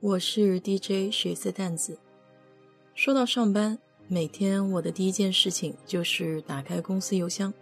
[0.00, 1.98] 我是 DJ 水色淡子。
[2.94, 7.52] 说到上班，每天我的第一件事情就是打开公司邮箱，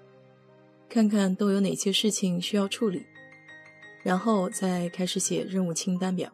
[0.86, 3.06] 看看都有哪些事情需要处理，
[4.02, 6.30] 然后再开始写任务清单表。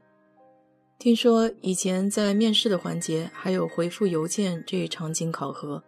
[0.98, 5.84] 听说以前在面试的环节还有回复邮件这一场景考核，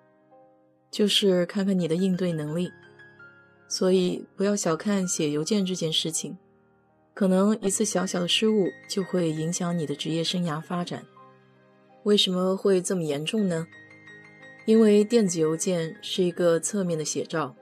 [0.92, 2.70] 就是看看你的应对能力。
[3.68, 6.38] 所以不要小看写邮件这件事情。
[7.14, 11.06] 可能一次小小的失误就会影响你的职业生涯发展。
[12.02, 13.66] 为什么会这么严重呢？
[14.66, 17.54] 因为电子邮件是一个侧面的写照，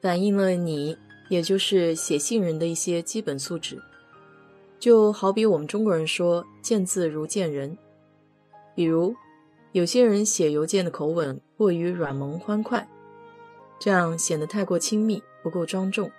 [0.00, 0.96] 反映了你，
[1.28, 3.82] 也就是写信人的一些基本素质。
[4.78, 7.76] 就好比我们中国人说“见字如见人”，
[8.76, 9.14] 比如
[9.72, 12.88] 有些人写邮件的口吻过于软萌欢快，
[13.80, 16.10] 这样显得太过亲密，不够庄重。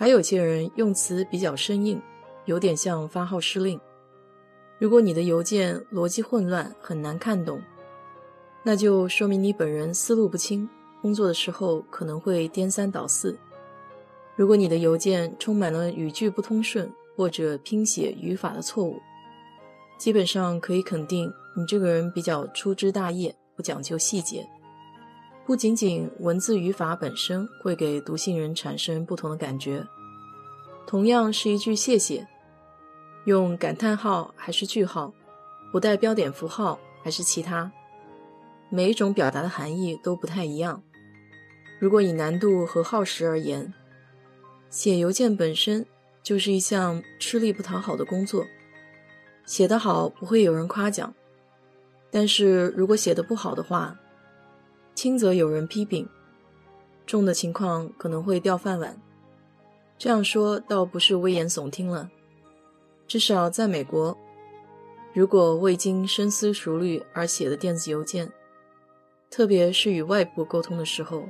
[0.00, 2.00] 还有些人用词比较生硬，
[2.46, 3.78] 有点像发号施令。
[4.78, 7.60] 如果你的邮件逻辑混乱，很难看懂，
[8.62, 10.66] 那就说明你本人思路不清，
[11.02, 13.38] 工作的时候可能会颠三倒四。
[14.36, 18.98] 如果你的邮件充满了语句不通顺或者拼写语法的错误，
[19.98, 24.48] 基本上可以肯定你这个人比较粗枝大叶，不讲究细节。
[25.50, 29.84] 不仅仅文字语法本身会给读信人产生不同的感觉，
[30.86, 32.24] 同样是一句谢谢，
[33.24, 35.12] 用感叹号还是句号，
[35.72, 37.68] 不带标点符号还是其他，
[38.68, 40.80] 每一种表达的含义都不太一样。
[41.80, 43.74] 如果以难度和耗时而言，
[44.68, 45.84] 写邮件本身
[46.22, 48.46] 就是一项吃力不讨好的工作，
[49.46, 51.12] 写得好不会有人夸奖，
[52.08, 53.98] 但是如果写得不好的话，
[54.94, 56.08] 轻则有人批评，
[57.06, 59.00] 重的情况可能会掉饭碗。
[59.98, 62.10] 这样说倒不是危言耸听了，
[63.06, 64.16] 至少在美国，
[65.12, 68.30] 如果未经深思熟虑而写的电子邮件，
[69.30, 71.24] 特别是与外部沟通的时候，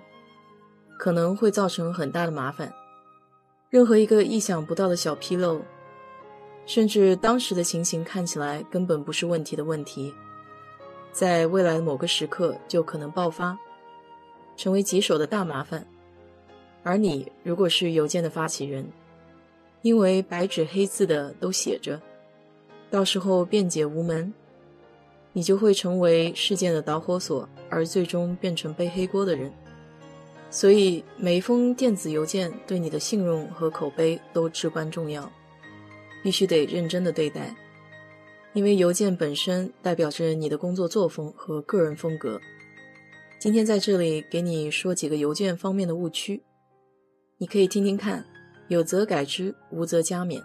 [0.98, 2.72] 可能会造成很大的麻烦。
[3.70, 5.62] 任何一个意想不到的小纰漏，
[6.66, 10.12] 甚至当时的情形看起来根本不是问题的问题。
[11.12, 13.58] 在未来的某个时刻就可能爆发，
[14.56, 15.86] 成为棘手的大麻烦。
[16.82, 18.86] 而你如果是邮件的发起人，
[19.82, 22.00] 因为白纸黑字的都写着，
[22.90, 24.32] 到时候辩解无门，
[25.32, 29.52] 你就会成为事件的导火索，而最终变成背黑锅的人。
[30.50, 35.30] 所以每一封电子邮件对你的信用和口碑都至关重要，
[36.22, 37.54] 必须得认真的对待。
[38.52, 42.40] 因为邮件本身代表着你的工作作风和个人风格。
[43.38, 46.42] 今天在这里给你说几个邮件方面的误区，
[47.38, 48.24] 你可以听听看，
[48.68, 50.42] 有则改之，无则加勉。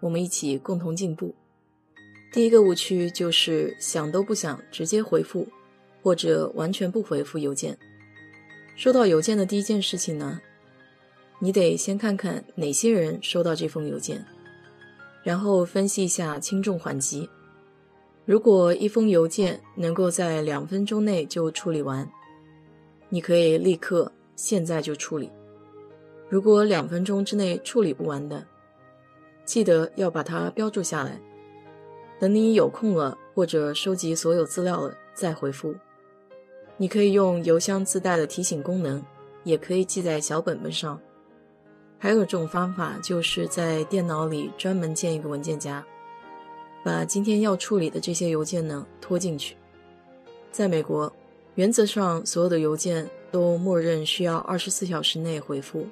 [0.00, 1.34] 我们一起共同进步。
[2.32, 5.46] 第一个误区就是想都不想直接回复，
[6.00, 7.76] 或者完全不回复邮件。
[8.76, 10.40] 收到邮件的第一件事情呢，
[11.40, 14.24] 你得先看看哪些人收到这封邮件。
[15.22, 17.28] 然后分析一下轻重缓急。
[18.24, 22.08] 如果一封邮件能够在两分钟内就处理完，
[23.08, 25.30] 你可以立刻现在就处理。
[26.28, 28.46] 如果两分钟之内处理不完的，
[29.44, 31.20] 记得要把它标注下来，
[32.20, 35.74] 等你有空了或者收集所有资料了再回复。
[36.76, 39.02] 你可以用邮箱自带的提醒功能，
[39.42, 41.00] 也可以记在小本本上。
[42.02, 45.84] 还有一种方法，就是在电脑里专门建一个文件夹，
[46.82, 49.54] 把今天要处理的这些邮件呢拖进去。
[50.50, 51.12] 在美国，
[51.56, 55.86] 原则上所有的邮件都默认需要二十四小时内回复。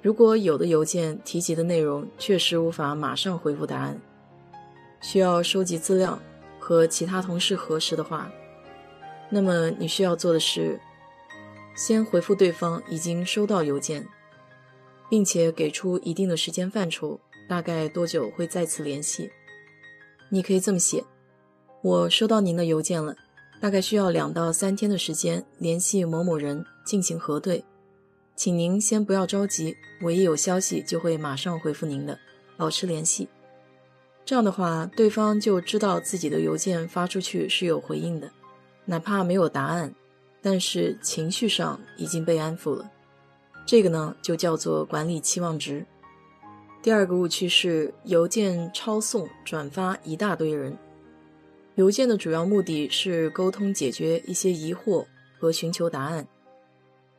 [0.00, 4.00] 如果有的邮件提及的内容确实无法马上回复答案，
[5.02, 6.18] 需要收集资料
[6.58, 8.32] 和其他同事核实的话，
[9.28, 10.80] 那么你需要做的是，
[11.76, 14.02] 先回复对方已经收到邮件。
[15.12, 19.30] 并且给出一定的时间范畴，大概多久会再次联系？
[20.30, 21.04] 你可以这么写：
[21.82, 23.14] 我收到您的邮件了，
[23.60, 27.62] 大概需要两到三天的时间联系某某人进行核对，
[28.34, 32.18] 请您先不要着急，我一有消息就会马上回复您的，
[32.56, 33.28] 保持联系。
[34.24, 38.30] 这样的话，对方就知道自己的邮件发出去是有回应的，
[38.86, 39.94] 哪怕没有答案，
[40.40, 42.90] 但是情绪上已经被安抚了。
[43.64, 45.84] 这个呢，就叫做管理期望值。
[46.82, 50.76] 第二个误区是邮件抄送转发一大堆人。
[51.76, 55.06] 邮件的主要目的是沟通、解决一些疑惑
[55.38, 56.26] 和寻求答案，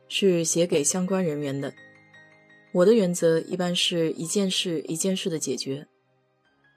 [0.06, 1.72] 是写给相关人员的。
[2.72, 5.88] 我的原则一般是一件事一件事的解决。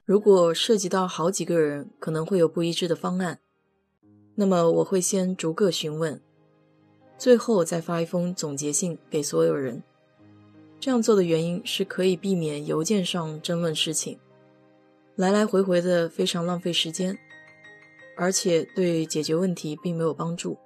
[0.05, 3.39] 如果涉及到好几个人，可能会有不一致的方案，
[4.35, 6.21] 那么我会先逐个询问，
[7.17, 9.81] 最后再发一封总结信给所有人。
[10.79, 14.19] 这样做的原因是可以避免邮件上争论事情，
[15.15, 17.17] 来来回回的非常浪费时间，
[18.15, 20.57] 而且对解决问题并没有帮助。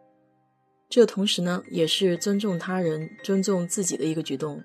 [0.89, 4.61] 这同时呢，也是尊重他人、尊重自己的一个举动，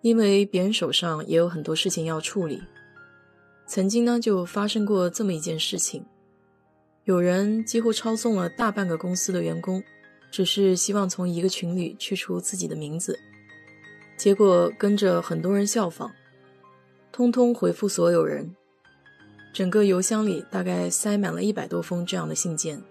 [0.00, 2.60] 因为别人手上也有很多事情要处理。
[3.68, 6.04] 曾经呢，就发生过这么一件事情，
[7.04, 9.80] 有人几乎抄送了大半个公司的员工，
[10.30, 13.18] 只是希望从一个群里去除自己的名字。
[14.16, 16.10] 结果跟着很多人效仿，
[17.10, 18.54] 通通回复所有人，
[19.52, 22.82] 整个邮箱里大概塞满了一百多封这样的信件。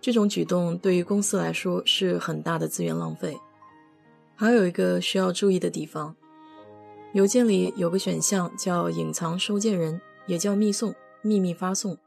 [0.00, 3.36] 这种举动对于公司来说是很大的资源浪费。
[4.36, 6.14] 还有一个需要注意的地方，
[7.12, 11.98] 邮件里有个选项叫隐藏收件人，也叫密送、秘密发送。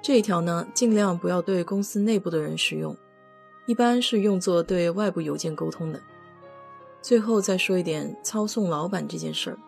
[0.00, 2.96] 这一条呢，尽量不要对公司内部的人使用，
[3.66, 6.00] 一般是用作对外部邮件沟通的。
[7.00, 9.58] 最后再说一点操送老板这件事儿。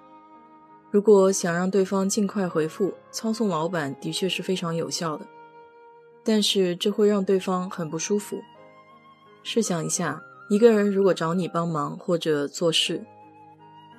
[0.91, 5.27] 如果想让对方尽快回复，操送老板的确是非常有效的，
[6.25, 8.41] 但是这会让对方很不舒服。
[9.43, 13.05] 试想一下，一个人如果找你帮忙或者做事，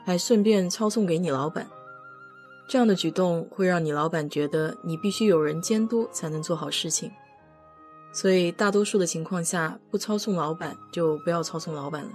[0.06, 1.68] 还顺便操送给你老板，
[2.68, 7.12] 这样的举动会让你老板觉得你必须有人监督才能做好事情。
[8.18, 12.10] 所以大多数的情况下，不操送老板就不要操送老板了。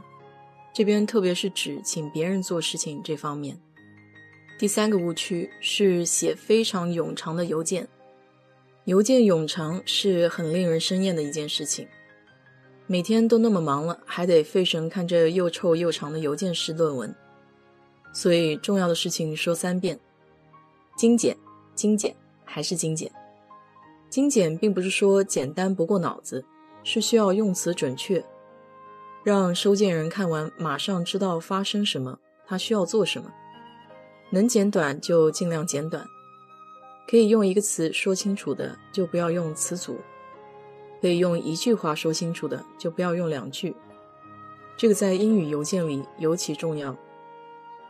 [0.75, 3.57] 这边特别是指请别人做事情这方面。
[4.59, 7.87] 第三个误区是写非常冗长的邮件，
[8.87, 11.87] 邮件冗长是很令人生厌的一件事情。
[12.89, 17.15] 每天都那么忙了，还得费神看这又臭又长的邮件式论文，
[18.13, 19.97] 所以重要的事情说三遍：
[20.97, 21.37] 精简，
[21.77, 22.13] 精简，
[22.45, 23.09] 还是精简。
[24.13, 26.45] 精简并不是说简单不过脑子，
[26.85, 28.23] 是需要用词准确。
[29.25, 33.33] 让收件人看完马上知道发生什么，他需要做什么。
[34.29, 36.07] 能简短就尽量简短，
[37.09, 39.97] 可以用一个词说清楚的就不要用词组，
[41.01, 43.75] 可以用一句话说清楚的就不要用两句。
[44.77, 46.95] 这个在英语邮件里尤其重要。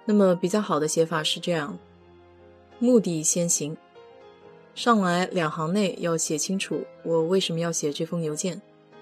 [0.05, 1.77] 那么比较好的写法是这样：
[2.79, 3.77] 目的先行，
[4.75, 8.61] 上来两行内要写清楚我为什么要写这封邮件。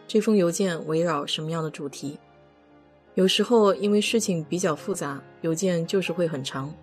[0.09, 2.19] 这封邮件围绕什么样的主题？
[3.15, 6.75] 有时候因为事情比较复杂，邮件就是会很长。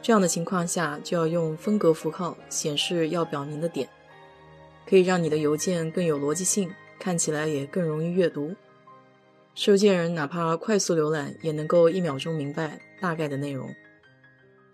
[0.00, 3.88] 这样的情况下，就要用分隔符号显示要表明的点，
[4.88, 8.54] 可以让你的邮件更有逻辑性，看起来也更容易阅读。
[9.56, 13.74] 收件人哪怕快速浏览，也能够一秒钟明白大概的内容。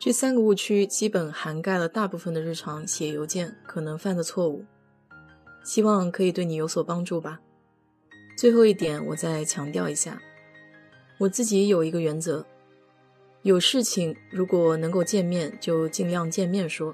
[0.05, 4.63] 这三个误区基本涵盖了大部分的日常写邮件可能犯的错误，
[5.63, 7.41] 希望可以对你有所帮助吧。
[8.37, 10.21] 最后一点，我再强调一下，
[11.17, 12.45] 我自己有一个原则：
[13.45, 16.93] 有事情如果能够见面，就尽量见面说；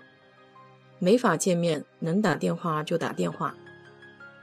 [1.01, 3.53] 没法见面，能打电话就打电话。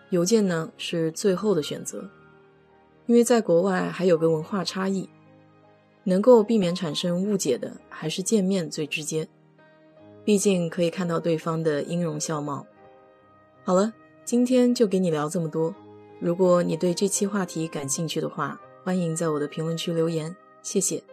[0.10, 2.10] 邮件呢是最后的选择，
[3.06, 5.10] 因为在国外还有个文化差异，
[6.08, 9.28] 能够避免产生误解的还是见面最直接，
[10.24, 12.66] 毕竟可以看到对方的音容笑貌。
[13.66, 13.92] 好了，
[14.24, 15.76] 今天就给你聊这么多。
[16.22, 21.04] 如果你对这期话题感兴趣的话，欢迎在我的评论区留言，谢谢。